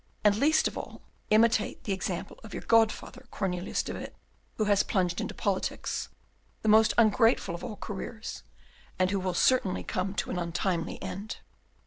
[0.23, 4.15] And least of all, imitate the example of your godfather, Cornelius de Witt,
[4.55, 6.09] who has plunged into politics,
[6.63, 8.41] the most ungrateful of all careers,
[8.97, 11.37] and who will certainly come to an untimely end."